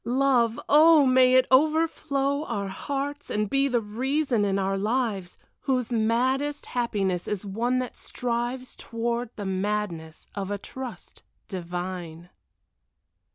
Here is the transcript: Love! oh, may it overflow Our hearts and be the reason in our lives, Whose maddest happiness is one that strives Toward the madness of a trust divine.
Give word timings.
Love! 0.03 0.59
oh, 0.67 1.05
may 1.05 1.35
it 1.35 1.45
overflow 1.51 2.43
Our 2.45 2.67
hearts 2.69 3.29
and 3.29 3.47
be 3.47 3.67
the 3.67 3.81
reason 3.81 4.45
in 4.45 4.57
our 4.57 4.75
lives, 4.75 5.37
Whose 5.59 5.91
maddest 5.91 6.65
happiness 6.65 7.27
is 7.27 7.45
one 7.45 7.77
that 7.77 7.95
strives 7.95 8.75
Toward 8.75 9.29
the 9.35 9.45
madness 9.45 10.25
of 10.33 10.49
a 10.49 10.57
trust 10.57 11.21
divine. 11.47 12.31